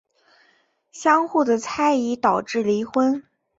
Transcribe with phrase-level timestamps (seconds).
[0.91, 3.23] 相互的猜疑导致离婚。